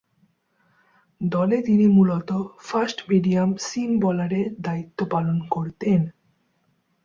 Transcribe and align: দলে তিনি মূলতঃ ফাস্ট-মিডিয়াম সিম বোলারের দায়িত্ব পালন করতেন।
দলে 1.21 1.57
তিনি 1.61 1.85
মূলতঃ 1.87 2.31
ফাস্ট-মিডিয়াম 2.59 3.49
সিম 3.59 3.91
বোলারের 3.99 4.47
দায়িত্ব 4.59 4.99
পালন 5.05 5.37
করতেন। 5.49 6.01